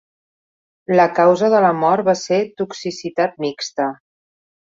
La 0.99 1.03
causa 1.19 1.49
de 1.55 1.59
la 1.65 1.69
mort 1.83 2.07
va 2.09 2.17
ser 2.21 2.41
toxicitat 2.61 3.39
mixta. 3.47 3.89